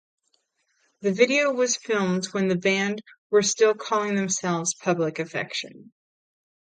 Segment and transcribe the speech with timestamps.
[1.01, 5.91] The video was filmed when the band were still calling themselves Public Affection.